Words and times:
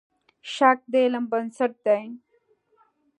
شک 0.53 0.79
د 0.91 0.93
علم 1.05 1.25
بنسټ 1.31 1.73
دی. 1.85 2.03